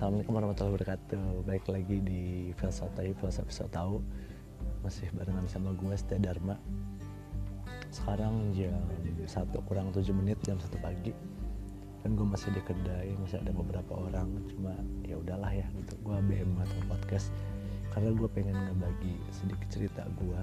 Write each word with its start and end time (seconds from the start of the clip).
Assalamualaikum 0.00 0.32
warahmatullahi 0.32 0.74
wabarakatuh. 0.80 1.24
Baik 1.44 1.64
lagi 1.68 2.00
di 2.00 2.22
Filsafat 2.56 3.04
Filsafat 3.20 3.52
So 3.52 3.68
Tahu. 3.68 4.00
Masih 4.80 5.12
barengan 5.12 5.44
sama 5.44 5.76
gue 5.76 5.92
Setia 5.92 6.16
Dharma. 6.16 6.56
Sekarang 7.92 8.48
jam 8.56 8.80
1 9.28 9.28
kurang 9.68 9.92
7 9.92 10.08
menit 10.16 10.40
jam 10.40 10.56
1 10.56 10.72
pagi. 10.80 11.12
Dan 12.00 12.16
gue 12.16 12.24
masih 12.24 12.48
di 12.48 12.64
kedai 12.64 13.12
Masih 13.20 13.44
ada 13.44 13.52
beberapa 13.52 13.92
orang. 13.92 14.40
Cuma 14.48 14.72
ya 15.04 15.20
udahlah 15.20 15.52
ya 15.52 15.68
gitu. 15.68 15.92
Gue 16.00 16.16
BM 16.24 16.56
atau 16.64 16.80
podcast. 16.88 17.28
Karena 17.92 18.16
gue 18.16 18.28
pengen 18.32 18.56
ngebagi 18.56 19.20
sedikit 19.36 19.68
cerita 19.68 20.08
gue 20.16 20.40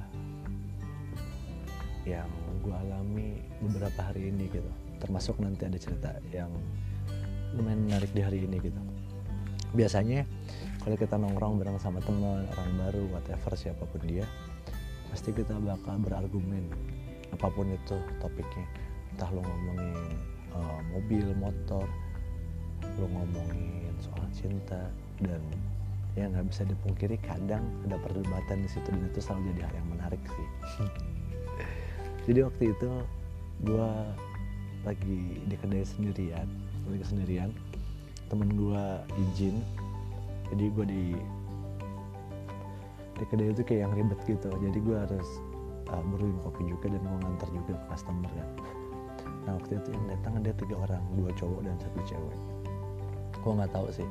Yang 2.05 2.29
gue 2.61 2.75
alami 2.77 3.41
beberapa 3.65 4.05
hari 4.05 4.29
ini 4.29 4.53
gitu. 4.53 4.69
Termasuk 5.01 5.41
nanti 5.41 5.65
ada 5.65 5.81
cerita 5.81 6.13
yang 6.29 6.53
lumayan 7.57 7.89
menarik 7.89 8.13
di 8.13 8.21
hari 8.21 8.45
ini 8.45 8.61
gitu 8.61 8.96
biasanya 9.75 10.23
kalau 10.83 10.95
kita 10.95 11.19
nongkrong 11.19 11.59
bareng 11.59 11.79
sama 11.83 11.99
teman 11.99 12.47
orang 12.47 12.71
baru 12.79 13.03
whatever 13.11 13.51
siapa 13.59 13.83
pun 13.83 14.01
dia 14.07 14.23
pasti 15.11 15.35
kita 15.35 15.55
bakal 15.59 15.99
berargumen 15.99 16.71
apa 17.35 17.47
pun 17.51 17.67
itu 17.67 17.97
topiknya. 18.23 18.63
Entah 19.15 19.29
lo 19.35 19.43
ngomongin 19.43 20.15
uh, 20.55 20.79
mobil 20.95 21.25
motor 21.35 21.83
lo 22.97 23.05
ngomongin 23.11 23.91
soal 23.99 24.23
cinta 24.31 24.87
dan 25.19 25.41
ya 26.15 26.29
nggak 26.29 26.49
bisa 26.49 26.63
dipungkiri 26.65 27.17
kadang 27.21 27.61
ada 27.85 27.97
perdebatan 27.99 28.63
di 28.63 28.69
situ 28.69 28.87
dan 28.89 29.03
itu 29.05 29.19
selalu 29.21 29.53
jadi 29.53 29.61
hal 29.67 29.73
yang 29.75 29.89
menarik 29.91 30.21
sih. 30.23 30.47
Jadi 32.27 32.43
waktu 32.43 32.63
itu 32.75 32.91
gue 33.63 33.89
lagi 34.83 35.19
di 35.47 35.55
kedai 35.55 35.83
sendirian 35.87 36.47
lagi 36.87 37.05
sendirian 37.07 37.51
temen 38.27 38.49
gue 38.55 38.83
izin 39.31 39.55
jadi 40.51 40.65
gue 40.71 40.85
di 40.87 41.05
di 43.17 43.25
kedai 43.25 43.49
itu 43.49 43.65
kayak 43.65 43.89
yang 43.89 43.93
ribet 43.97 44.19
gitu. 44.29 44.49
Jadi 44.61 44.77
gue 44.77 44.97
harus 44.97 45.29
uh, 45.89 46.03
brewing 46.13 46.37
kopi 46.45 46.69
juga 46.69 46.93
dan 46.93 47.01
mau 47.03 47.17
ngantar 47.17 47.49
juga 47.49 47.73
ke 47.75 47.85
customer 47.91 48.31
kan. 48.31 48.49
Nah 49.47 49.55
waktu 49.55 49.79
itu 49.79 49.95
yang 49.95 50.05
datang 50.11 50.43
ada 50.43 50.51
tiga 50.59 50.75
orang 50.75 51.03
dua 51.15 51.31
cowok 51.39 51.63
dan 51.63 51.75
satu 51.79 51.99
cewek. 52.03 52.39
Gue 53.39 53.51
nggak 53.55 53.71
tahu 53.71 53.87
sih. 53.95 54.07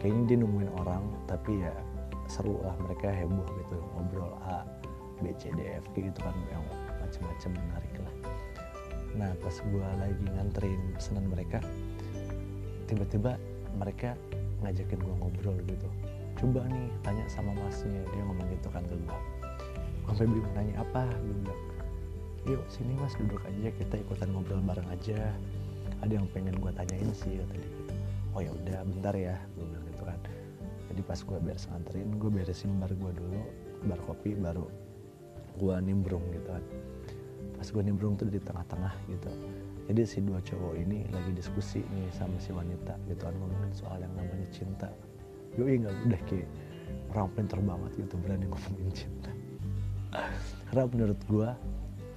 Kayaknya 0.00 0.22
dia 0.24 0.36
nungguin 0.40 0.70
orang 0.80 1.04
tapi 1.28 1.60
ya 1.60 1.74
seru 2.24 2.56
lah 2.64 2.72
mereka 2.80 3.12
heboh 3.12 3.44
gitu 3.64 3.76
ngobrol 3.92 4.32
A 4.48 4.64
B 5.20 5.28
C 5.36 5.52
D 5.52 5.60
F 5.76 5.84
gitu 5.92 6.16
kan 6.24 6.32
yang 6.48 6.64
macam-macam 7.04 7.50
menarik 7.52 7.94
lah. 8.00 8.14
Nah 9.12 9.30
pas 9.44 9.56
gue 9.60 9.86
lagi 10.00 10.24
nganterin 10.24 10.80
pesanan 10.96 11.28
mereka 11.28 11.60
tiba-tiba 12.88 13.36
mereka 13.76 14.16
ngajakin 14.64 14.98
gue 15.00 15.14
ngobrol 15.20 15.56
gitu. 15.66 15.88
Coba 16.38 16.64
nih 16.70 16.88
tanya 17.02 17.24
sama 17.26 17.52
masnya. 17.58 18.02
Dia 18.14 18.22
ngomong 18.24 18.46
gitu 18.54 18.68
kan 18.70 18.82
ke 18.86 18.94
gue 18.94 20.14
sampai 20.16 20.32
bingung 20.32 20.54
nanya 20.56 20.74
apa? 20.80 21.04
Gue 21.20 21.36
bilang 21.44 21.60
yuk 22.48 22.62
sini 22.72 22.96
mas 22.96 23.12
duduk 23.18 23.42
aja. 23.44 23.68
Kita 23.74 23.94
ikutan 24.00 24.32
ngobrol 24.32 24.62
bareng 24.64 24.88
aja. 24.88 25.34
Ada 26.00 26.12
yang 26.22 26.26
pengen 26.30 26.56
gue 26.56 26.70
tanyain 26.72 27.10
sih 27.12 27.42
kata 27.42 27.54
dia 27.58 27.68
gitu. 27.68 27.92
Oh 28.36 28.40
ya 28.40 28.50
udah 28.54 28.78
bentar 28.86 29.14
ya 29.18 29.36
gue 29.58 29.64
bilang 29.66 29.84
gitu 29.90 30.02
kan. 30.06 30.18
Jadi 30.88 31.00
pas 31.04 31.20
gue 31.20 31.38
beres 31.42 31.64
nganterin 31.68 32.08
gue 32.16 32.30
beresin 32.30 32.70
bar 32.78 32.90
gue 32.90 33.12
dulu 33.12 33.40
bar 33.86 34.00
kopi 34.06 34.32
baru 34.38 34.66
gue 35.58 35.74
nimbrung 35.82 36.22
gitu 36.32 36.48
kan. 36.48 36.64
Pas 37.58 37.66
gue 37.66 37.82
nimbrung 37.82 38.14
tuh 38.14 38.30
di 38.30 38.38
tengah-tengah 38.38 38.94
gitu 39.10 39.30
jadi 39.88 40.04
si 40.04 40.20
dua 40.20 40.36
cowok 40.44 40.76
ini 40.84 41.08
lagi 41.08 41.32
diskusi 41.32 41.80
nih 41.80 42.12
sama 42.12 42.36
si 42.36 42.52
wanita 42.52 42.92
gitu 43.08 43.24
kan 43.24 43.32
ngomongin 43.40 43.72
soal 43.72 43.96
yang 44.04 44.12
namanya 44.12 44.44
cinta. 44.52 44.92
Yoi 45.56 45.80
nggak 45.80 45.96
udah 46.04 46.20
kayak 46.28 46.48
orang 47.08 47.28
pinter 47.32 47.58
banget 47.64 47.92
gitu 47.96 48.14
berani 48.20 48.44
ngomongin 48.52 48.92
cinta. 48.92 49.32
Karena 50.68 50.84
menurut 50.92 51.20
gue 51.24 51.50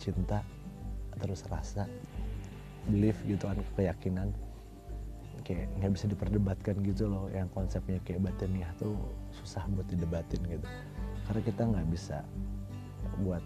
cinta 0.03 0.43
terus 1.15 1.47
rasa 1.47 1.87
belief 2.91 3.15
gitu 3.23 3.47
kan 3.47 3.55
keyakinan 3.79 4.35
kayak 5.47 5.71
nggak 5.79 5.95
bisa 5.95 6.11
diperdebatkan 6.11 6.75
gitu 6.83 7.07
loh. 7.07 7.31
Yang 7.31 7.55
konsepnya 7.55 8.03
kayak 8.03 8.27
batiniah 8.27 8.71
tuh 8.75 8.99
susah 9.31 9.63
buat 9.71 9.87
didebatin 9.87 10.43
gitu. 10.43 10.67
Karena 11.23 11.39
kita 11.39 11.61
nggak 11.71 11.87
bisa 11.87 12.19
buat 13.23 13.43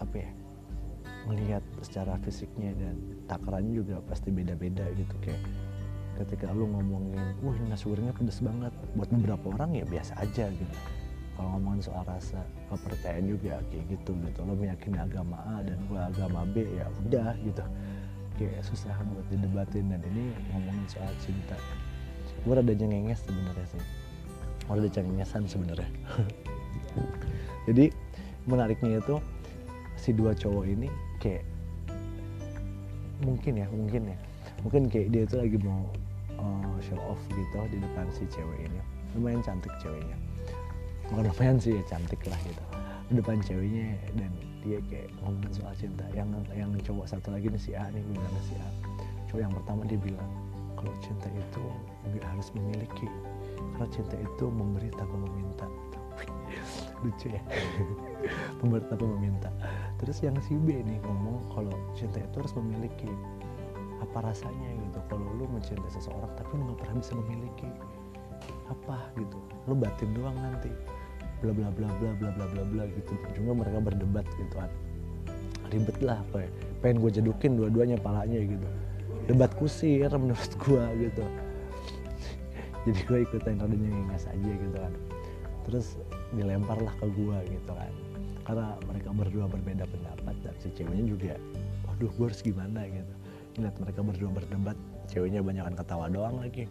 apa 0.00 0.24
ya 0.24 0.30
melihat 1.26 1.62
secara 1.82 2.14
fisiknya 2.22 2.72
dan 2.78 2.94
takarannya 3.26 3.82
juga 3.82 3.98
pasti 4.06 4.30
beda-beda 4.30 4.86
gitu. 4.94 5.14
Kayak 5.22 5.42
ketika 6.16 6.48
lu 6.54 6.70
ngomongin 6.70 7.20
wah 7.44 7.56
nasi 7.66 7.86
gorengnya 7.90 8.14
pedes 8.14 8.40
banget. 8.40 8.72
Buat 8.94 9.10
beberapa 9.12 9.46
orang 9.58 9.76
ya 9.76 9.84
biasa 9.84 10.16
aja 10.22 10.48
gitu. 10.48 10.74
Kalau 11.36 11.52
ngomongin 11.58 11.84
soal 11.84 12.00
rasa 12.08 12.40
kepercayaan 12.72 13.28
juga 13.28 13.60
kayak 13.68 13.84
gitu 13.92 14.16
gitu. 14.24 14.40
Lo 14.46 14.56
meyakini 14.56 14.96
agama 14.96 15.36
A 15.44 15.60
dan 15.60 15.76
gua 15.90 16.08
agama 16.08 16.48
B 16.48 16.64
ya 16.64 16.88
udah 17.04 17.36
gitu. 17.44 17.64
Kayak 18.40 18.62
susah 18.64 18.96
buat 19.12 19.26
didebatin 19.28 19.92
dan 19.92 20.00
ini 20.12 20.32
ngomongin 20.52 20.86
soal 20.88 21.12
cinta. 21.20 21.56
Gue 22.44 22.52
rada 22.52 22.74
cengenges 22.76 23.24
sebenarnya 23.24 23.66
sih. 23.74 23.82
Rada 24.68 24.88
cengengesan 24.92 25.42
sebenarnya. 25.48 25.88
Jadi 27.66 27.90
menariknya 28.46 29.02
itu 29.02 29.18
si 29.98 30.14
dua 30.14 30.36
cowok 30.36 30.64
ini 30.68 30.86
kayak 31.22 31.44
mungkin 33.22 33.52
ya 33.60 33.66
mungkin 33.70 34.02
ya. 34.12 34.18
Mungkin 34.64 34.82
kayak 34.88 35.08
dia 35.12 35.22
itu 35.28 35.36
lagi 35.36 35.58
mau 35.60 35.82
uh, 36.40 36.76
show 36.80 36.98
off 37.06 37.20
gitu 37.32 37.58
di 37.72 37.78
depan 37.80 38.06
si 38.12 38.24
cewek 38.30 38.66
ini. 38.66 38.80
Lumayan 39.16 39.40
cantik 39.44 39.72
ceweknya. 39.80 40.16
Bukan 41.12 41.30
lumayan 41.30 41.56
sih 41.60 41.76
ya 41.76 41.82
cantik 41.86 42.20
lah 42.26 42.38
gitu. 42.44 42.64
Di 43.06 43.12
depan 43.22 43.38
ceweknya 43.44 43.94
dan 44.18 44.32
dia 44.66 44.78
kayak 44.90 45.08
ngomongin 45.22 45.52
soal 45.54 45.74
cinta. 45.78 46.04
Yang 46.16 46.42
yang 46.56 46.70
cowok 46.82 47.06
satu 47.06 47.30
lagi 47.30 47.46
nih 47.52 47.62
si 47.62 47.70
A 47.78 47.86
nih 47.92 48.02
bilang 48.10 48.34
si 48.44 48.54
A? 48.58 48.68
Cowok 49.30 49.40
yang 49.42 49.54
pertama 49.54 49.80
dia 49.86 50.00
bilang 50.00 50.30
kalau 50.76 50.92
cinta 51.00 51.28
itu 51.32 51.64
nggak 52.12 52.26
harus 52.28 52.48
memiliki 52.54 53.08
karena 53.74 53.86
cinta 53.90 54.16
itu 54.16 54.44
memberi 54.48 54.88
tanpa 54.94 55.16
meminta 55.16 55.66
lucu 57.04 57.32
ya. 57.32 57.42
Memberi 58.62 58.84
tanpa 58.88 59.04
meminta. 59.04 59.50
Terus 60.00 60.20
yang 60.24 60.36
si 60.44 60.56
B 60.56 60.80
nih 60.80 61.00
ngomong 61.04 61.52
kalau 61.52 61.74
cinta 61.96 62.20
itu 62.20 62.36
harus 62.40 62.54
memiliki 62.56 63.10
apa 64.00 64.32
rasanya 64.32 64.68
gitu. 64.86 64.98
Kalau 65.12 65.26
lu 65.36 65.44
mencintai 65.50 65.90
seseorang 65.92 66.32
tapi 66.36 66.50
lu 66.56 66.72
nggak 66.72 66.78
pernah 66.84 66.96
bisa 67.00 67.12
memiliki 67.16 67.68
apa 68.70 68.96
gitu? 69.20 69.38
Lu 69.68 69.74
batin 69.76 70.10
doang 70.16 70.36
nanti. 70.36 70.72
Bla 71.44 71.52
bla 71.52 71.68
bla 71.68 71.88
bla 72.00 72.10
bla 72.16 72.30
bla 72.32 72.46
bla 72.48 72.62
bla 72.64 72.84
gitu. 72.88 73.12
Cuma 73.36 73.52
mereka 73.52 73.78
berdebat 73.80 74.24
gitu. 74.40 74.56
Kan 74.56 74.72
ribet 75.70 75.98
lah 76.02 76.22
ya 76.34 76.46
pengen 76.84 77.02
gue 77.02 77.10
jedukin 77.18 77.58
dua-duanya 77.58 77.98
palanya 77.98 78.38
gitu. 78.38 78.68
Debat 79.26 79.50
kusir 79.58 80.06
menurut 80.14 80.52
gue 80.62 80.84
gitu. 81.02 81.24
Jadi 82.86 83.00
gue 83.02 83.18
ikutan 83.26 83.58
rada 83.58 83.74
nyengas 83.74 84.28
aja 84.30 84.50
gitu 84.54 84.76
kan. 84.76 84.94
Terus 85.66 85.98
dilempar 86.34 86.78
lah 86.82 86.94
ke 86.98 87.06
gue 87.12 87.38
gitu 87.50 87.72
kan. 87.72 87.92
Karena 88.46 88.66
mereka 88.86 89.10
berdua 89.10 89.44
berbeda 89.50 89.84
pendapat 89.86 90.34
dan 90.42 90.54
si 90.62 90.70
ceweknya 90.74 91.04
juga 91.06 91.34
waduh 91.86 92.10
gue 92.10 92.26
harus 92.26 92.42
gimana? 92.42 92.86
gitu. 92.86 93.12
Lihat 93.62 93.76
mereka 93.80 94.00
berdua 94.02 94.30
berdebat 94.30 94.78
ceweknya 95.06 95.40
banyak 95.40 95.64
ketawa 95.74 96.06
doang 96.10 96.38
lagi. 96.42 96.66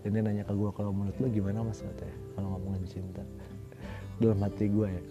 Dia 0.00 0.08
nanya 0.16 0.48
ke 0.48 0.54
gue 0.56 0.70
kalau 0.72 0.96
menurut 0.96 1.16
lo 1.20 1.28
gimana 1.28 1.60
mas? 1.60 1.84
katanya 1.84 2.16
kalau 2.34 2.48
ngomongin 2.56 2.84
cinta. 2.88 3.22
Dalam 4.20 4.40
hati 4.40 4.68
gue 4.68 4.88
ya 4.88 5.02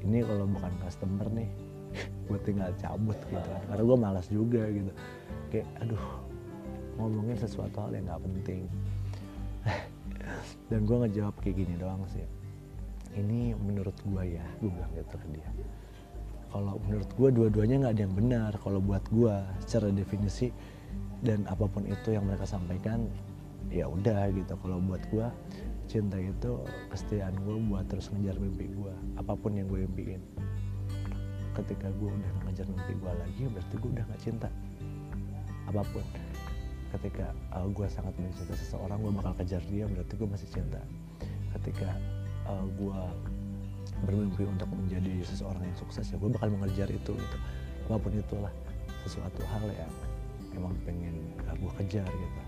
ini 0.00 0.24
kalau 0.24 0.48
bukan 0.48 0.72
customer 0.80 1.28
nih 1.36 1.48
gue 2.28 2.38
tinggal 2.44 2.72
cabut 2.80 3.18
gitu 3.28 3.40
kan. 3.44 3.62
Karena 3.68 3.82
gue 3.84 3.98
malas 4.00 4.26
juga 4.32 4.62
gitu. 4.72 4.92
Kayak 5.52 5.68
aduh 5.84 6.04
ngomongin 7.00 7.36
sesuatu 7.40 7.76
hal 7.80 7.92
yang 7.96 8.04
nggak 8.08 8.22
penting. 8.24 8.62
Dan 10.70 10.86
gue 10.86 10.96
ngejawab 11.06 11.29
kayak 11.40 11.56
gini 11.56 11.74
doang 11.80 12.04
sih. 12.12 12.24
Ini 13.16 13.58
menurut 13.58 13.96
gue 14.06 14.38
ya 14.38 14.44
gue 14.62 14.70
bilang 14.70 14.92
gitu 14.94 15.16
ke 15.18 15.26
dia. 15.34 15.50
Kalau 16.50 16.78
menurut 16.86 17.10
gue 17.14 17.28
dua-duanya 17.34 17.76
nggak 17.86 17.94
ada 17.98 18.02
yang 18.06 18.14
benar 18.14 18.52
kalau 18.62 18.78
buat 18.78 19.02
gue 19.10 19.34
secara 19.66 19.90
definisi 19.90 20.52
dan 21.22 21.46
apa 21.50 21.66
pun 21.66 21.86
itu 21.86 22.14
yang 22.14 22.26
mereka 22.26 22.46
sampaikan 22.46 23.08
ya 23.72 23.90
udah 23.90 24.30
gitu. 24.30 24.54
Kalau 24.60 24.78
buat 24.78 25.02
gue 25.10 25.26
cinta 25.90 26.22
itu 26.22 26.62
kesetiaan 26.94 27.34
gue 27.42 27.56
buat 27.66 27.82
terus 27.90 28.14
ngejar 28.14 28.38
mimpi 28.38 28.70
gue 28.70 28.94
apa 29.18 29.34
pun 29.34 29.58
yang 29.58 29.66
gue 29.66 29.82
impiin. 29.82 30.22
Ketika 31.56 31.90
gue 31.98 32.10
udah 32.14 32.30
ngejar 32.46 32.66
mimpi 32.70 32.94
gue 32.94 33.12
lagi 33.14 33.42
berarti 33.50 33.74
gue 33.74 33.90
udah 33.90 34.04
nggak 34.06 34.22
cinta. 34.22 34.48
Apa 35.66 35.82
pun. 35.90 36.04
Ketika 36.90 37.30
uh, 37.54 37.70
gue 37.70 37.86
sangat 37.86 38.14
mencintai 38.18 38.58
seseorang 38.58 38.98
gue 39.02 39.12
bakal 39.14 39.34
kejar 39.38 39.62
dia 39.70 39.86
berarti 39.86 40.14
gue 40.18 40.26
masih 40.26 40.50
cinta 40.50 40.82
ketika 41.58 41.90
uh, 42.46 42.64
gue 42.78 43.00
bermimpi 44.06 44.48
untuk 44.48 44.68
menjadi 44.72 45.20
seseorang 45.26 45.60
yang 45.60 45.76
sukses 45.76 46.08
ya 46.08 46.16
gue 46.16 46.30
bakal 46.32 46.48
mengejar 46.54 46.88
itu 46.88 47.12
gitu. 47.12 47.36
Apa 47.90 47.98
pun 47.98 48.14
itulah 48.14 48.52
sesuatu 49.02 49.42
hal 49.50 49.66
yang 49.74 49.92
emang 50.54 50.74
pengen 50.86 51.16
uh, 51.46 51.54
gue 51.56 51.72
kejar 51.84 52.06
gitu. 52.06 52.40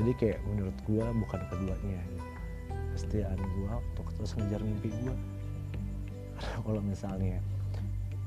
Jadi 0.00 0.10
kayak 0.16 0.38
menurut 0.46 0.76
gue 0.86 1.04
bukan 1.04 1.40
keduanya 1.50 2.00
gitu. 2.00 2.24
kesetiaan 2.96 3.38
gue 3.38 3.72
untuk 3.94 4.08
terus 4.18 4.32
ngejar 4.38 4.60
mimpi 4.62 4.90
gue 4.90 5.14
karena 6.40 6.58
kalau 6.64 6.80
misalnya 6.80 7.38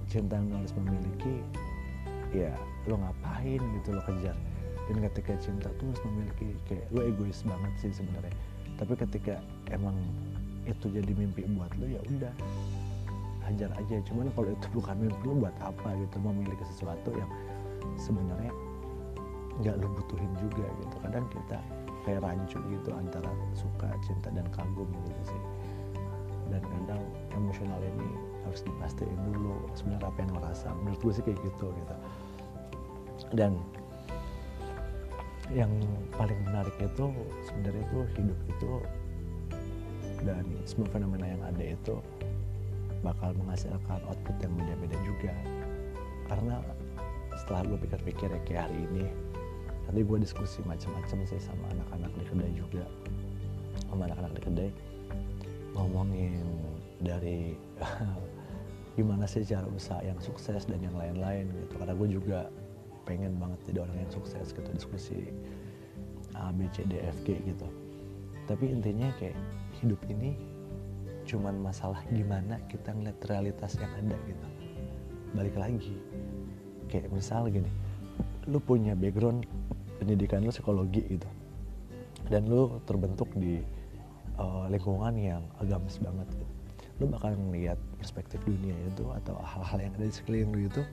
cinta 0.05 0.37
yang 0.37 0.53
harus 0.53 0.73
memiliki 0.77 1.41
ya 2.29 2.53
lo 2.85 3.01
ngapain 3.01 3.61
gitu 3.81 3.89
lo 3.89 4.01
kejar? 4.05 4.37
Dan 4.83 4.99
ketika 4.99 5.33
cinta 5.39 5.71
tuh 5.79 5.89
harus 5.89 6.03
memiliki 6.05 6.53
kayak 6.67 6.85
lo 6.91 7.01
egois 7.07 7.39
banget 7.47 7.73
sih 7.79 7.91
sebenarnya 7.95 8.35
tapi 8.83 8.99
ketika 9.07 9.39
emang 9.71 9.95
itu 10.67 10.91
jadi 10.91 11.07
mimpi 11.15 11.47
buat 11.55 11.71
lo 11.79 11.87
ya 11.87 12.03
udah. 12.03 12.35
Hajar 13.47 13.71
aja. 13.79 13.95
Cuman 14.03 14.27
kalau 14.35 14.51
itu 14.51 14.67
bukan 14.75 15.07
mimpi 15.07 15.23
lo 15.23 15.39
buat 15.39 15.55
apa 15.63 15.95
gitu? 16.03 16.19
Memiliki 16.19 16.67
sesuatu 16.67 17.15
yang 17.15 17.31
sebenarnya 17.95 18.51
nggak 19.63 19.79
lo 19.79 19.87
butuhin 19.87 20.27
juga 20.35 20.67
gitu. 20.83 20.95
Kadang 20.99 21.23
kita 21.31 21.57
kayak 22.03 22.27
rancu 22.27 22.59
gitu 22.59 22.91
antara 22.91 23.31
suka 23.55 23.87
cinta 24.03 24.27
dan 24.35 24.43
kagum 24.51 24.91
gitu 25.07 25.31
sih? 25.31 25.41
Dan 26.51 26.59
kadang 26.59 26.99
emosional 27.39 27.79
ini 27.79 28.07
harus 28.43 28.67
dipastiin 28.67 29.15
dulu 29.31 29.63
sebenarnya 29.79 30.11
apa 30.11 30.17
yang 30.27 30.31
lo 30.35 30.39
rasa. 30.43 30.67
Menurut 30.83 30.99
gue 30.99 31.13
sih 31.15 31.23
kayak 31.23 31.39
gitu 31.39 31.71
gitu. 31.71 31.95
Dan 33.31 33.55
yang 35.51 35.71
paling 36.15 36.39
menarik 36.47 36.75
itu 36.79 37.11
sebenarnya 37.43 37.83
itu 37.83 37.99
hidup 38.15 38.39
itu 38.47 38.71
dan 40.23 40.45
semua 40.63 40.87
fenomena 40.87 41.27
yang 41.27 41.41
ada 41.43 41.63
itu 41.75 41.99
bakal 43.03 43.35
menghasilkan 43.35 43.99
output 44.07 44.35
yang 44.39 44.53
beda-beda 44.55 44.97
juga. 45.03 45.33
Karena 46.31 46.63
setelah 47.35 47.67
gue 47.67 47.77
pikir-pikir 47.83 48.31
ya 48.31 48.39
kayak 48.47 48.61
hari 48.71 48.77
ini 48.87 49.05
tadi 49.83 49.99
gue 49.99 50.17
diskusi 50.23 50.63
macam-macam 50.63 51.27
sih 51.27 51.41
sama 51.43 51.67
anak-anak 51.75 52.11
di 52.15 52.23
kedai 52.23 52.51
juga. 52.55 52.85
Sama 53.91 54.07
anak-anak 54.07 54.31
di 54.39 54.41
kedai 54.47 54.69
ngomongin 55.75 56.39
dari 57.03 57.59
gimana 58.97 59.27
sih 59.27 59.43
cara 59.43 59.67
usaha 59.67 59.99
yang 60.05 60.17
sukses 60.23 60.63
dan 60.63 60.79
yang 60.79 60.95
lain-lain 60.95 61.51
gitu. 61.51 61.75
Karena 61.75 61.93
gue 61.99 62.07
juga 62.07 62.39
pengen 63.03 63.35
banget 63.39 63.59
jadi 63.67 63.83
orang 63.83 63.97
yang 63.99 64.11
sukses 64.11 64.55
gitu 64.55 64.69
diskusi 64.71 65.31
A 66.33 66.49
B 66.55 66.65
C 66.71 66.87
D 66.87 67.03
F 67.03 67.17
G 67.27 67.37
gitu. 67.43 67.67
Tapi 68.47 68.71
intinya 68.71 69.11
kayak 69.19 69.37
hidup 69.79 69.99
ini 70.11 70.35
cuman 71.23 71.55
masalah 71.63 72.03
gimana 72.11 72.59
kita 72.67 72.91
ngeliat 72.91 73.19
realitas 73.27 73.79
yang 73.79 73.91
ada 73.95 74.17
gitu. 74.27 74.45
Balik 75.35 75.55
lagi 75.55 75.95
kayak 76.91 77.09
misal 77.09 77.47
gini 77.47 77.71
lu 78.45 78.59
punya 78.59 78.93
background 78.93 79.47
pendidikan 79.97 80.43
lu 80.43 80.51
psikologi 80.51 80.99
gitu 81.07 81.29
dan 82.27 82.43
lu 82.47 82.79
terbentuk 82.83 83.31
di 83.39 83.63
uh, 84.35 84.67
lingkungan 84.67 85.15
yang 85.15 85.43
agamis 85.63 85.99
banget 85.99 86.27
gitu. 86.35 86.47
Lu 87.01 87.09
bakal 87.09 87.33
ngeliat 87.33 87.79
perspektif 87.97 88.43
dunia 88.45 88.75
itu 88.85 89.07
atau 89.23 89.39
hal-hal 89.41 89.89
yang 89.89 89.93
ada 89.95 90.05
di 90.05 90.13
sekeliling 90.13 90.51
lu 90.53 90.61
itu 90.67 90.83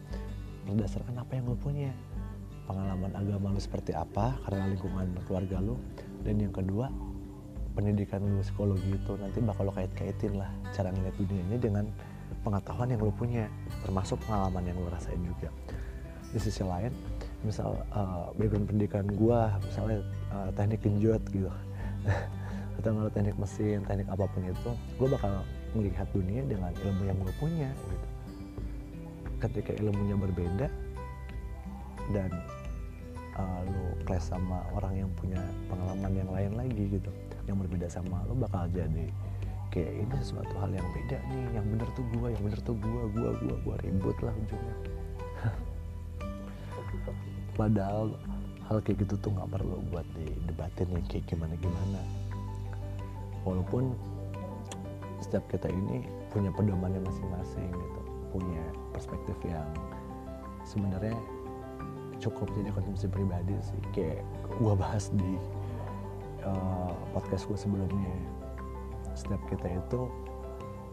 berdasarkan 0.66 1.16
apa 1.20 1.32
yang 1.36 1.48
lo 1.48 1.56
punya. 1.56 1.92
Pengalaman 2.70 3.10
agama 3.18 3.50
lu 3.50 3.58
seperti 3.58 3.90
apa 3.90 4.38
karena 4.46 4.70
lingkungan 4.70 5.10
keluarga 5.26 5.58
lu. 5.58 5.74
Dan 6.22 6.38
yang 6.38 6.54
kedua 6.54 6.86
pendidikan 7.74 8.22
lu 8.22 8.42
psikologi 8.42 8.94
itu 8.94 9.12
nanti 9.18 9.38
bakal 9.42 9.70
lo 9.70 9.72
kait-kaitin 9.74 10.38
lah 10.38 10.50
cara 10.74 10.90
ngeliat 10.94 11.14
dunia 11.18 11.42
ini 11.50 11.56
dengan 11.58 11.84
pengetahuan 12.46 12.90
yang 12.94 13.02
lo 13.02 13.10
punya 13.10 13.50
termasuk 13.82 14.22
pengalaman 14.26 14.70
yang 14.70 14.76
lo 14.78 14.88
rasain 14.90 15.18
juga. 15.22 15.50
Di 16.30 16.38
sisi 16.38 16.62
lain 16.62 16.94
misal 17.42 17.74
uh, 17.90 18.30
background 18.36 18.68
pendidikan 18.70 19.06
gua 19.18 19.58
misalnya 19.66 19.98
uh, 20.30 20.50
teknik 20.54 20.84
genjot 20.84 21.22
gitu. 21.34 21.50
Atau 22.78 22.96
kalau 22.96 23.10
teknik 23.10 23.34
mesin 23.34 23.82
teknik 23.82 24.06
apa 24.08 24.24
pun 24.30 24.46
itu 24.46 24.70
gue 24.96 25.08
bakal 25.10 25.42
melihat 25.76 26.06
dunia 26.16 26.42
dengan 26.46 26.72
ilmu 26.72 27.02
yang 27.04 27.18
gue 27.20 27.34
punya 27.38 27.68
gitu 27.76 28.06
ketika 29.40 29.72
ilmunya 29.80 30.16
berbeda 30.20 30.68
dan 32.12 32.30
uh, 33.38 33.60
lo 33.64 33.96
kelas 34.04 34.30
sama 34.30 34.60
orang 34.76 35.06
yang 35.06 35.10
punya 35.16 35.40
pengalaman 35.72 36.12
yang 36.12 36.30
lain 36.30 36.52
lagi 36.58 36.84
gitu 37.00 37.10
yang 37.48 37.56
berbeda 37.56 37.88
sama 37.88 38.20
lo 38.28 38.36
bakal 38.36 38.68
jadi 38.70 39.08
kayak 39.70 40.02
ini 40.02 40.14
sesuatu 40.18 40.54
hal 40.58 40.70
yang 40.74 40.88
beda 40.92 41.18
nih. 41.30 41.44
Yang 41.54 41.66
bener 41.70 41.88
tuh 41.94 42.04
gue 42.10 42.28
yang 42.34 42.42
bener 42.42 42.60
tuh 42.66 42.76
gue 42.76 43.02
gue 43.14 43.30
gue 43.38 43.54
gue 43.62 43.76
ribut 43.86 44.16
lah 44.20 44.34
ujungnya. 44.34 44.76
Padahal 47.58 48.06
hal 48.66 48.78
kayak 48.82 49.06
gitu 49.06 49.14
tuh 49.22 49.30
nggak 49.34 49.50
perlu 49.50 49.78
buat 49.94 50.06
didebatin 50.18 50.86
nih 50.90 51.04
kayak 51.06 51.24
gimana 51.30 51.54
gimana. 51.62 52.00
Walaupun 53.46 53.94
setiap 55.22 55.46
kita 55.48 55.70
ini 55.70 56.04
punya 56.34 56.50
pedomannya 56.50 57.00
masing-masing 57.06 57.70
gitu 57.70 57.99
punya 58.30 58.62
perspektif 58.94 59.36
yang 59.46 59.66
sebenarnya 60.64 61.16
cukup 62.20 62.52
jadi 62.52 62.70
konsumsi 62.76 63.06
pribadi 63.08 63.56
sih 63.64 63.80
kayak 63.96 64.20
gue 64.60 64.74
bahas 64.76 65.08
di 65.16 65.40
uh, 66.44 66.92
podcast 67.16 67.48
gue 67.48 67.58
sebelumnya 67.58 68.14
setiap 69.16 69.40
kita 69.50 69.68
itu 69.74 70.06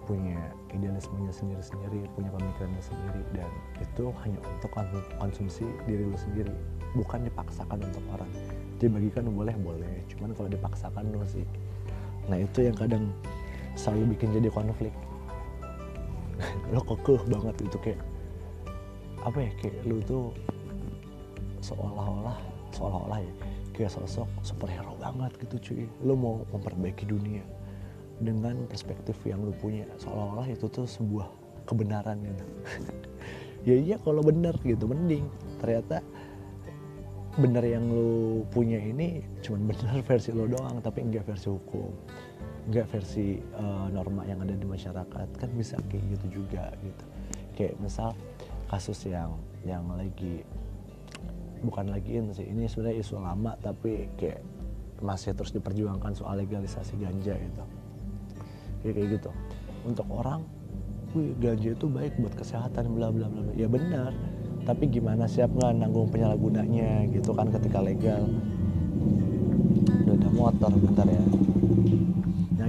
punya 0.08 0.40
idealismenya 0.72 1.36
sendiri-sendiri, 1.36 2.08
punya 2.16 2.32
pemikirannya 2.32 2.80
sendiri 2.80 3.22
dan 3.36 3.52
itu 3.84 4.08
hanya 4.24 4.40
untuk 4.40 4.72
konsumsi 5.20 5.68
diri 5.84 6.08
lu 6.08 6.16
sendiri, 6.16 6.56
bukan 6.96 7.28
dipaksakan 7.28 7.84
untuk 7.84 8.04
orang. 8.16 8.32
Dibagikan 8.80 9.28
boleh 9.28 9.52
boleh, 9.60 10.08
cuman 10.08 10.32
kalau 10.32 10.48
dipaksakan 10.48 11.12
lu 11.12 11.20
sih. 11.28 11.44
Nah 12.32 12.40
itu 12.40 12.72
yang 12.72 12.76
kadang 12.80 13.12
selalu 13.76 14.16
bikin 14.16 14.32
jadi 14.32 14.48
konflik. 14.48 14.96
Lo 16.74 16.82
kekeh 16.84 17.22
banget 17.32 17.56
itu 17.64 17.78
kayak 17.80 18.02
apa 19.24 19.38
ya 19.44 19.52
kayak 19.60 19.76
lu 19.88 20.00
tuh 20.04 20.32
seolah-olah 21.64 22.38
seolah-olah 22.76 23.20
ya 23.24 23.34
kayak 23.78 23.94
sosok 23.94 24.26
superhero 24.42 24.98
banget 24.98 25.32
gitu 25.46 25.56
cuy. 25.62 25.86
Lu 26.02 26.18
mau 26.18 26.42
memperbaiki 26.50 27.06
dunia 27.06 27.46
dengan 28.18 28.66
perspektif 28.66 29.22
yang 29.22 29.46
lu 29.46 29.54
punya. 29.54 29.86
Seolah-olah 30.02 30.50
itu 30.50 30.66
tuh 30.66 30.90
sebuah 30.90 31.30
kebenaran 31.70 32.18
gitu. 32.26 32.46
Ya 33.68 33.76
iya 33.76 34.00
kalau 34.00 34.24
bener 34.24 34.56
gitu 34.64 34.88
mending. 34.88 35.28
Ternyata 35.60 36.00
bener 37.36 37.68
yang 37.68 37.84
lu 37.86 38.48
punya 38.50 38.80
ini 38.80 39.22
cuman 39.44 39.70
bener 39.70 40.02
versi 40.08 40.32
lo 40.32 40.48
doang 40.50 40.82
tapi 40.82 41.04
enggak 41.04 41.28
versi 41.28 41.52
hukum 41.52 41.94
enggak 42.68 42.88
versi 42.92 43.40
uh, 43.56 43.88
norma 43.88 44.28
yang 44.28 44.44
ada 44.44 44.52
di 44.52 44.68
masyarakat 44.68 45.28
kan 45.40 45.50
bisa 45.56 45.80
kayak 45.88 46.04
gitu 46.20 46.44
juga 46.44 46.68
gitu. 46.84 47.04
Kayak 47.56 47.80
misal 47.80 48.12
kasus 48.68 49.00
yang 49.08 49.40
yang 49.64 49.88
lagi 49.96 50.44
bukan 51.64 51.90
lagi 51.90 52.20
ini 52.20 52.30
sih 52.36 52.46
ini 52.46 52.68
sebenarnya 52.70 53.02
isu 53.02 53.18
lama 53.18 53.56
tapi 53.64 54.12
kayak 54.20 54.44
masih 55.02 55.34
terus 55.34 55.56
diperjuangkan 55.56 56.14
soal 56.14 56.38
legalisasi 56.38 57.00
ganja 57.00 57.34
itu 57.34 57.64
ya 58.84 58.92
kayak 58.92 59.10
gitu. 59.16 59.32
Untuk 59.88 60.06
orang 60.12 60.44
wih 61.16 61.32
ganja 61.40 61.72
itu 61.72 61.88
baik 61.88 62.20
buat 62.20 62.36
kesehatan 62.36 62.92
bla 62.94 63.10
bla 63.16 63.32
bla. 63.32 63.48
Ya 63.56 63.72
benar 63.72 64.12
tapi 64.68 64.92
gimana 64.92 65.24
siap 65.24 65.56
nggak 65.56 65.80
nanggung 65.80 66.12
penyalahgunanya 66.12 67.08
gitu 67.16 67.32
kan 67.32 67.48
ketika 67.48 67.80
legal? 67.80 68.28
Udah 70.04 70.16
ada 70.20 70.30
motor 70.36 70.72
bentar 70.76 71.08
ya 71.08 71.47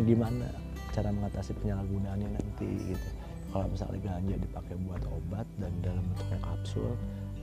gimana 0.08 0.48
cara 0.96 1.12
mengatasi 1.12 1.52
penyalahgunaannya 1.60 2.28
nanti 2.32 2.96
gitu. 2.96 3.08
Kalau 3.52 3.68
misalnya 3.68 4.00
ganja 4.00 4.36
dipakai 4.40 4.76
buat 4.88 5.04
obat 5.08 5.44
dan 5.60 5.72
dalam 5.84 6.04
bentuknya 6.12 6.40
kapsul 6.44 6.92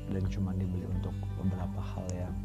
dan 0.09 0.23
cuma 0.29 0.53
dibeli 0.57 0.85
untuk 0.89 1.13
beberapa 1.37 1.81
hal 1.81 2.05
yang 2.13 2.35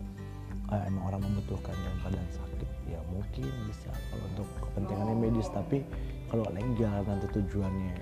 eh, 0.72 0.82
emang 0.88 1.12
orang 1.12 1.20
membutuhkan 1.24 1.72
dalam 1.72 1.98
keadaan 2.04 2.30
sakit 2.32 2.68
ya 2.88 3.00
mungkin 3.12 3.48
bisa 3.68 3.88
kalau 4.12 4.24
untuk 4.28 4.48
kepentingannya 4.68 5.16
medis. 5.16 5.48
Tapi 5.52 5.84
kalau 6.28 6.44
legal 6.52 7.00
nanti 7.04 7.26
tujuannya 7.32 7.96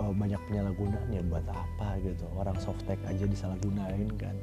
oh, 0.00 0.12
banyak 0.16 0.40
penyalahgunaan 0.48 1.08
ya 1.12 1.22
buat 1.28 1.46
apa 1.52 2.00
gitu. 2.00 2.24
Orang 2.36 2.56
softtek 2.60 3.00
aja 3.04 3.24
disalahgunain 3.28 4.08
kan. 4.16 4.36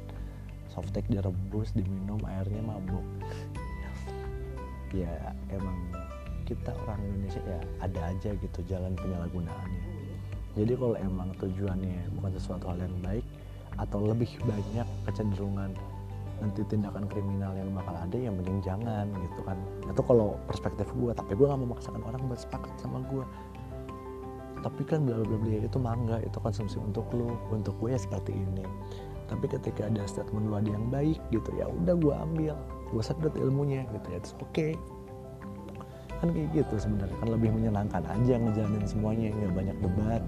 Softtek 0.70 1.06
direbus 1.10 1.74
diminum 1.74 2.22
airnya 2.22 2.62
mabuk. 2.62 3.02
Ya 4.90 5.34
emang 5.54 5.99
kita 6.50 6.74
orang 6.82 6.98
Indonesia 7.06 7.42
ya 7.46 7.60
ada 7.78 8.00
aja 8.10 8.30
gitu 8.34 8.58
jalan 8.66 8.98
penyalahgunaannya 8.98 10.00
jadi 10.58 10.72
kalau 10.74 10.96
emang 10.98 11.30
tujuannya 11.38 12.10
bukan 12.18 12.30
sesuatu 12.34 12.74
hal 12.74 12.82
yang 12.82 12.96
baik 13.06 13.22
atau 13.78 14.02
lebih 14.02 14.34
banyak 14.42 14.86
kecenderungan 15.06 15.70
nanti 16.40 16.64
tindakan 16.66 17.04
kriminal 17.06 17.52
yang 17.52 17.70
bakal 17.76 17.92
ada 17.94 18.16
ya 18.16 18.32
mending 18.32 18.64
jangan 18.64 19.12
gitu 19.12 19.40
kan. 19.44 19.60
Itu 19.92 20.00
kalau 20.02 20.40
perspektif 20.48 20.88
gue 20.96 21.12
tapi 21.12 21.36
gue 21.36 21.46
gak 21.46 21.60
memaksakan 21.60 22.00
orang 22.02 22.20
buat 22.26 22.40
sepakat 22.40 22.74
sama 22.80 23.04
gue 23.12 23.24
tapi 24.60 24.84
kan 24.84 25.08
bla 25.08 25.24
bla 25.24 25.40
bla 25.40 25.56
itu 25.56 25.78
mangga 25.80 26.20
itu 26.20 26.36
konsumsi 26.36 26.76
untuk 26.76 27.08
lu 27.16 27.32
untuk 27.48 27.76
gue 27.78 27.94
ya 27.94 28.00
seperti 28.00 28.34
ini. 28.34 28.64
Tapi 29.30 29.46
ketika 29.46 29.86
ada 29.86 30.02
statement 30.10 30.50
lu 30.50 30.58
ada 30.58 30.68
yang 30.68 30.90
baik 30.90 31.20
gitu 31.30 31.48
ya 31.54 31.70
udah 31.70 31.94
gue 31.94 32.14
ambil 32.16 32.56
gue 32.90 33.02
sedot 33.04 33.32
ilmunya 33.38 33.86
gitu 33.94 34.08
ya 34.10 34.18
oke. 34.18 34.34
okay. 34.50 34.74
Kan 36.20 36.28
kayak 36.36 36.48
gitu 36.52 36.74
sebenarnya. 36.76 37.16
Kan 37.16 37.28
lebih 37.32 37.50
menyenangkan 37.56 38.04
aja 38.04 38.34
ngejalanin 38.36 38.84
semuanya 38.84 39.32
nggak 39.32 39.52
banyak 39.56 39.76
debat. 39.80 40.22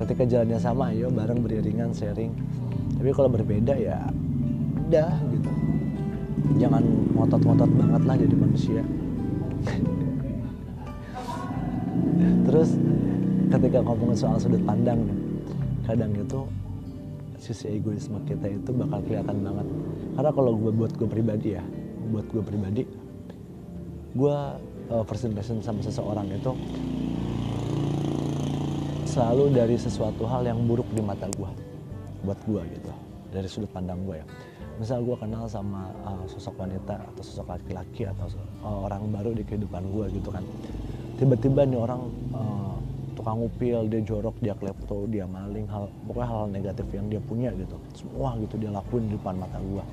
Ketika 0.00 0.22
jalannya 0.24 0.58
sama 0.62 0.94
ayo 0.94 1.10
bareng 1.10 1.42
beriringan 1.42 1.90
sharing. 1.92 2.32
Tapi 2.96 3.10
kalau 3.10 3.28
berbeda 3.28 3.74
ya 3.74 3.98
udah 4.86 5.12
gitu. 5.34 5.50
Jangan 6.56 6.82
ngotot-ngotot 7.18 7.70
banget 7.74 8.02
lah 8.06 8.16
jadi 8.16 8.34
manusia. 8.38 8.82
Terus 12.46 12.78
ketika 13.50 13.78
ngomongin 13.82 14.16
soal 14.16 14.38
sudut 14.38 14.62
pandang 14.62 15.02
kadang 15.84 16.14
itu 16.14 16.46
sisi 17.42 17.74
egoisme 17.74 18.22
kita 18.28 18.46
itu 18.46 18.70
bakal 18.70 19.02
kelihatan 19.02 19.42
banget. 19.42 19.66
Karena 20.14 20.30
kalau 20.30 20.54
gue 20.54 20.70
buat 20.70 20.92
gue 20.94 21.08
pribadi 21.10 21.58
ya 21.58 21.64
buat 22.10 22.26
gue 22.30 22.42
pribadi 22.42 22.82
gue 24.10 24.36
uh, 24.90 25.04
first 25.06 25.22
impression 25.26 25.62
sama 25.62 25.78
seseorang 25.86 26.26
itu 26.34 26.50
selalu 29.06 29.54
dari 29.54 29.74
sesuatu 29.74 30.22
hal 30.26 30.46
yang 30.46 30.62
buruk 30.66 30.86
di 30.94 31.02
mata 31.02 31.26
gue 31.34 31.50
buat 32.22 32.38
gue 32.46 32.62
gitu 32.78 32.90
dari 33.30 33.46
sudut 33.46 33.70
pandang 33.70 34.02
gue 34.06 34.22
ya. 34.22 34.26
Misal 34.78 35.04
gue 35.04 35.12
kenal 35.18 35.44
sama 35.44 35.92
uh, 36.06 36.24
sosok 36.24 36.56
wanita 36.56 36.96
atau 36.96 37.22
sosok 37.22 37.52
laki-laki 37.52 38.08
atau 38.08 38.26
uh, 38.64 38.88
orang 38.88 39.12
baru 39.12 39.30
di 39.36 39.44
kehidupan 39.44 39.82
gue 39.92 40.06
gitu 40.14 40.30
kan. 40.32 40.42
Tiba-tiba 41.20 41.68
nih 41.68 41.78
orang 41.78 42.02
uh, 42.32 42.74
tukang 43.12 43.44
upil 43.44 43.86
dia 43.92 44.00
jorok 44.00 44.34
dia 44.40 44.56
klepto 44.56 45.04
dia 45.10 45.28
maling 45.28 45.68
hal 45.68 45.92
pokoknya 46.08 46.28
hal, 46.32 46.38
hal 46.46 46.48
negatif 46.48 46.86
yang 46.96 47.06
dia 47.12 47.20
punya 47.20 47.50
gitu. 47.54 47.76
Semua 47.92 48.34
gitu 48.40 48.56
dia 48.56 48.72
lakuin 48.72 49.06
di 49.06 49.14
depan 49.14 49.36
mata 49.36 49.58
gue 49.60 49.84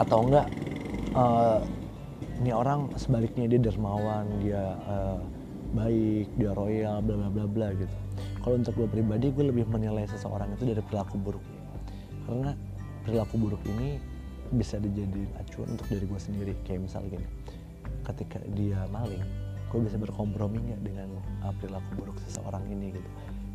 atau 0.00 0.24
enggak 0.24 0.48
uh, 1.12 1.60
ini 2.40 2.50
orang 2.56 2.88
sebaliknya 2.96 3.44
dia 3.44 3.60
dermawan 3.60 4.24
dia 4.40 4.80
uh, 4.88 5.20
baik 5.76 6.26
dia 6.40 6.50
royal 6.56 7.04
bla 7.04 7.14
bla 7.14 7.28
bla 7.30 7.46
bla 7.46 7.68
gitu. 7.76 7.96
Kalau 8.40 8.56
untuk 8.56 8.74
gue 8.80 8.88
pribadi 8.88 9.28
gue 9.28 9.44
lebih 9.52 9.68
menilai 9.68 10.08
seseorang 10.08 10.48
itu 10.56 10.64
dari 10.64 10.80
perilaku 10.80 11.20
buruknya 11.20 11.60
karena 12.24 12.50
perilaku 13.04 13.34
buruk 13.36 13.62
ini 13.68 14.00
bisa 14.50 14.80
dijadiin 14.80 15.30
acuan 15.38 15.68
untuk 15.76 15.86
diri 15.92 16.04
gue 16.08 16.20
sendiri. 16.20 16.52
Kayak 16.64 16.88
misal 16.88 17.04
gini 17.06 17.28
ketika 18.08 18.40
dia 18.56 18.80
maling 18.88 19.22
gue 19.70 19.80
bisa 19.86 20.00
berkompromi 20.00 20.58
nggak 20.58 20.80
dengan 20.82 21.08
uh, 21.44 21.54
perilaku 21.60 21.90
buruk 22.00 22.16
seseorang 22.24 22.64
ini 22.72 22.96
gitu. 22.96 23.10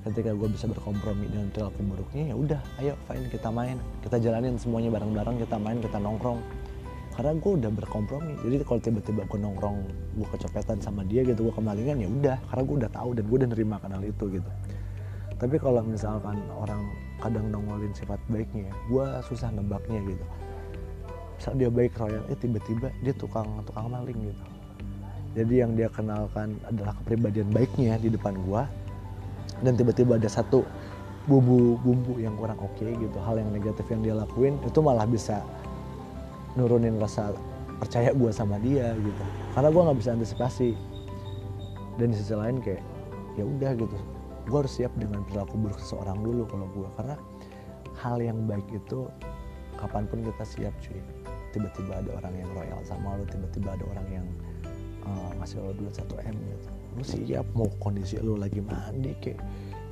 Ketika 0.06 0.38
gue 0.38 0.48
bisa 0.54 0.70
berkompromi 0.70 1.26
dengan 1.26 1.50
perilaku 1.50 1.82
buruknya 1.82 2.32
ya 2.32 2.36
udah 2.38 2.62
ayo 2.80 2.94
fine 3.10 3.26
kita 3.34 3.50
main. 3.50 3.82
Kita 4.06 4.22
jalanin 4.22 4.56
semuanya 4.62 4.94
bareng-bareng 4.94 5.42
kita 5.42 5.58
main 5.58 5.82
kita 5.82 5.98
nongkrong 5.98 6.40
karena 7.16 7.32
gue 7.40 7.52
udah 7.64 7.72
berkompromi. 7.72 8.36
Jadi 8.44 8.56
kalau 8.68 8.80
tiba-tiba 8.84 9.22
gue 9.24 9.40
nongkrong 9.40 9.78
gue 10.20 10.28
kecopetan 10.36 10.84
sama 10.84 11.08
dia 11.08 11.24
gitu 11.24 11.48
gue 11.48 11.56
kemalingan 11.56 11.96
ya 12.04 12.08
udah. 12.12 12.38
Karena 12.52 12.64
gue 12.68 12.76
udah 12.84 12.92
tahu 12.92 13.10
dan 13.16 13.24
gue 13.24 13.38
udah 13.40 13.50
nerima 13.56 13.76
kenal 13.80 14.02
itu 14.04 14.24
gitu. 14.36 14.50
Tapi 15.36 15.56
kalau 15.60 15.84
misalkan 15.84 16.44
orang 16.52 16.92
kadang 17.24 17.48
nongolin 17.52 17.96
sifat 17.96 18.20
baiknya 18.28 18.68
gue 18.92 19.06
susah 19.32 19.48
nebaknya 19.56 20.04
gitu. 20.04 20.26
Misal 21.40 21.54
dia 21.56 21.72
baik 21.72 21.96
royal 21.96 22.24
eh 22.28 22.38
tiba-tiba 22.40 22.92
dia 23.00 23.14
tukang 23.16 23.64
tukang 23.64 23.88
maling 23.88 24.20
gitu. 24.32 24.44
Jadi 25.36 25.54
yang 25.64 25.72
dia 25.76 25.88
kenalkan 25.92 26.60
adalah 26.68 26.96
kepribadian 27.04 27.48
baiknya 27.52 27.96
di 28.00 28.12
depan 28.12 28.36
gue 28.44 28.64
dan 29.64 29.74
tiba-tiba 29.80 30.20
ada 30.20 30.28
satu 30.28 30.68
bumbu-bumbu 31.32 32.20
yang 32.20 32.36
kurang 32.36 32.60
oke 32.60 32.76
okay, 32.76 32.92
gitu. 33.00 33.18
Hal 33.24 33.40
yang 33.40 33.52
negatif 33.56 33.88
yang 33.88 34.04
dia 34.04 34.16
lakuin 34.16 34.60
itu 34.68 34.80
malah 34.84 35.08
bisa 35.08 35.44
nurunin 36.56 36.96
rasa 37.00 37.36
percaya 37.80 38.16
gue 38.16 38.32
sama 38.32 38.56
dia 38.60 38.96
gitu. 38.96 39.24
Karena 39.56 39.70
gue 39.72 39.82
nggak 39.84 40.00
bisa 40.00 40.12
antisipasi. 40.16 40.70
Dan 41.96 42.12
di 42.12 42.18
sisi 42.20 42.36
lain 42.36 42.60
kayak 42.60 42.84
ya 43.40 43.44
udah 43.48 43.72
gitu. 43.76 43.98
Gue 44.48 44.58
harus 44.64 44.74
siap 44.76 44.92
dengan 45.00 45.24
perilaku 45.28 45.56
buruk 45.56 45.80
seseorang 45.80 46.20
dulu 46.24 46.44
kalau 46.48 46.68
gue 46.76 46.88
karena 47.00 47.16
hal 48.00 48.20
yang 48.20 48.44
baik 48.48 48.68
itu 48.72 49.08
kapan 49.80 50.04
pun 50.08 50.20
kita 50.24 50.44
siap 50.44 50.74
cuy. 50.84 51.00
Tiba-tiba 51.56 52.04
ada 52.04 52.12
orang 52.20 52.34
yang 52.36 52.50
royal 52.52 52.80
sama 52.84 53.16
lo 53.16 53.24
tiba-tiba 53.24 53.80
ada 53.80 53.86
orang 53.96 54.08
yang 54.12 54.28
uh, 55.08 55.32
ngasih 55.40 55.64
lo 55.64 55.72
duit 55.72 55.96
satu 55.96 56.20
m 56.20 56.36
gitu. 56.36 56.68
Lu 56.96 57.04
siap 57.04 57.48
mau 57.56 57.68
kondisi 57.80 58.20
lo 58.20 58.36
lagi 58.36 58.60
mandi 58.60 59.16
kayak 59.24 59.40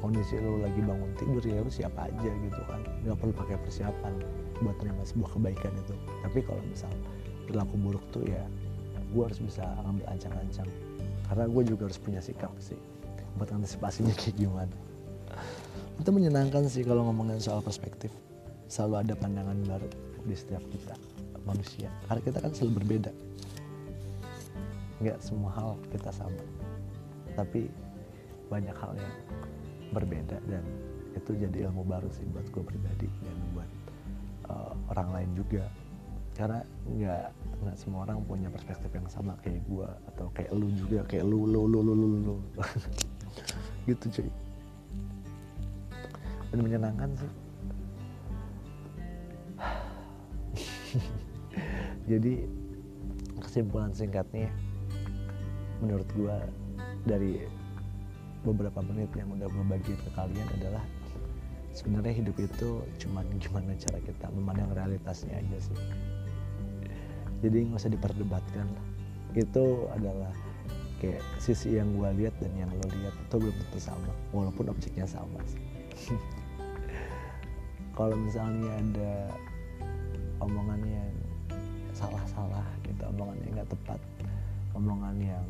kondisi 0.03 0.36
lo 0.36 0.60
lagi 0.60 0.83
bangun 0.83 1.15
tidur 1.15 1.39
ya 1.39 1.63
lu 1.63 1.72
siap 1.72 1.95
aja 1.95 2.31
gitu 2.43 2.62
kan. 2.67 2.83
Nggak 3.07 3.17
perlu 3.24 3.33
pakai 3.39 3.55
persiapan 3.63 4.13
buat 4.60 4.75
menerima 4.83 5.03
sebuah 5.07 5.29
kebaikan 5.39 5.72
itu. 5.79 5.95
Tapi 6.27 6.39
kalau 6.43 6.60
misal 6.67 6.91
perilaku 7.48 7.75
buruk 7.79 8.03
tuh 8.12 8.27
ya 8.27 8.43
gue 9.15 9.24
harus 9.24 9.39
bisa 9.39 9.63
ngambil 9.88 10.05
ancang-ancang. 10.12 10.67
Karena 11.31 11.45
gue 11.48 11.63
juga 11.63 11.88
harus 11.88 12.00
punya 12.03 12.19
sikap 12.19 12.51
sih 12.60 12.75
buat 13.39 13.48
antisipasinya 13.48 14.12
kayak 14.19 14.36
gimana. 14.36 14.75
Itu 15.95 16.12
menyenangkan 16.12 16.67
sih 16.67 16.83
kalau 16.83 17.07
ngomongin 17.07 17.39
soal 17.39 17.63
perspektif. 17.63 18.12
Selalu 18.67 19.07
ada 19.07 19.13
pandangan 19.15 19.55
baru 19.63 19.88
di 20.27 20.36
setiap 20.36 20.62
kita 20.67 21.00
manusia. 21.48 21.88
Karena 22.12 22.22
kita 22.27 22.38
kan 22.43 22.51
selalu 22.51 22.72
berbeda. 22.83 23.12
Nggak 25.00 25.17
semua 25.24 25.51
hal 25.55 25.79
kita 25.95 26.12
sama. 26.12 26.43
Tapi 27.39 27.72
banyak 28.51 28.75
hal 28.75 28.91
yang 29.00 29.15
berbeda 29.93 30.41
dan 30.50 30.65
itu 31.13 31.38
jadi 31.38 31.69
ilmu 31.69 31.85
baru 31.85 32.09
sih 32.09 32.25
buat 32.33 32.50
gue 32.50 32.63
pribadi 32.65 33.05
dan 33.21 33.38
buat 33.53 33.69
uh, 34.50 34.73
orang 34.91 35.09
lain 35.13 35.29
juga. 35.38 35.69
Karena 36.33 36.65
nggak 36.89 37.29
nggak 37.62 37.77
semua 37.77 38.09
orang 38.09 38.25
punya 38.25 38.50
perspektif 38.50 38.89
yang 38.89 39.05
sama 39.05 39.38
kayak 39.45 39.62
gue 39.69 39.85
atau 40.13 40.33
kayak 40.33 40.50
lu 40.57 40.73
juga 40.73 41.05
kayak 41.05 41.29
lu 41.29 41.45
lu 41.45 41.69
lu 41.69 41.79
lu 41.85 41.93
lu 41.93 42.07
lu 42.25 42.35
gitu 43.89 44.05
cuy. 44.09 44.29
Dan 46.50 46.59
menyenangkan 46.65 47.09
sih. 47.13 47.31
Jadi 52.12 52.45
kesimpulan 53.41 53.93
singkatnya 53.93 54.50
menurut 55.81 56.09
gue 56.17 56.38
dari 57.05 57.45
beberapa 58.43 58.79
menit 58.83 59.09
yang 59.15 59.31
udah 59.31 59.47
gue 59.47 59.65
bagi 59.67 59.93
ke 59.95 60.09
kalian 60.15 60.47
adalah 60.59 60.83
sebenarnya 61.73 62.13
hidup 62.13 62.38
itu 62.38 62.83
cuman 63.01 63.25
gimana 63.43 63.73
cara 63.79 64.00
kita 64.03 64.27
memandang 64.35 64.71
realitasnya 64.75 65.39
aja 65.39 65.57
sih. 65.71 65.79
Jadi 67.43 67.57
nggak 67.67 67.79
usah 67.79 67.91
diperdebatkan. 67.91 68.67
Itu 69.35 69.89
adalah 69.91 70.31
kayak 71.03 71.19
sisi 71.35 71.75
yang 71.75 71.91
gue 72.00 72.23
lihat 72.23 72.31
dan 72.39 72.55
yang 72.55 72.71
lo 72.71 72.88
lihat 72.88 73.12
itu 73.12 73.35
belum 73.35 73.51
tentu 73.51 73.79
sama 73.83 74.07
walaupun 74.31 74.71
objeknya 74.71 75.03
sama 75.03 75.35
kalau 78.00 78.15
misalnya 78.15 78.71
ada 78.71 79.27
omongan 80.39 80.79
yang 80.88 81.12
salah-salah 81.91 82.63
gitu 82.88 83.03
omongan 83.03 83.35
yang 83.43 83.51
nggak 83.59 83.69
tepat 83.75 84.00
omongan 84.79 85.15
yang 85.19 85.45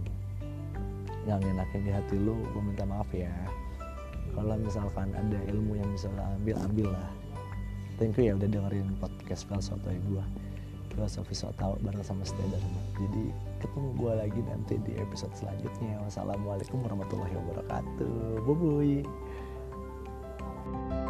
yang 1.23 1.39
enakin 1.39 1.81
di 1.87 1.91
hati 1.91 2.15
lo 2.19 2.35
gue 2.51 2.61
minta 2.61 2.83
maaf 2.83 3.07
ya. 3.15 3.31
Kalau 4.33 4.57
misalkan 4.57 5.13
ada 5.13 5.39
ilmu 5.51 5.77
yang 5.77 5.89
bisa 5.93 6.09
ambil 6.09 6.57
ambil 6.65 6.87
lah. 6.91 7.09
Thank 8.01 8.17
you 8.17 8.27
ya 8.27 8.33
udah 8.33 8.49
dengerin 8.49 8.89
podcast 8.97 9.45
filosofi 9.45 9.95
gue 10.09 10.23
filosofi 10.93 11.33
so 11.33 11.49
tau 11.57 11.73
bareng 11.81 12.05
sama 12.05 12.21
Dharma 12.21 12.81
jadi 13.01 13.33
ketemu 13.57 13.87
gue 13.97 14.13
lagi 14.13 14.41
nanti 14.45 14.75
di 14.85 14.93
episode 15.01 15.33
selanjutnya. 15.33 15.97
Wassalamualaikum 16.05 16.85
warahmatullahi 16.85 17.33
wabarakatuh. 17.33 18.45
Bye 18.45 19.01
bye 19.03 21.01